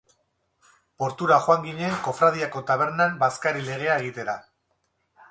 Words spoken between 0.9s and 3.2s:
Portura joan ginen kofradiako tabernan